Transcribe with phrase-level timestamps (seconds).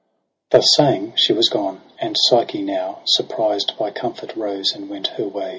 [0.49, 5.27] Thus saying she was gone, and Psyche now Surprised by comfort rose and went her
[5.27, 5.49] way.